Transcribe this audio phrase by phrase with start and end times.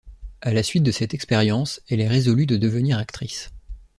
[0.41, 3.51] A la suite de cette expérience, elle est résolue de devenir actrice.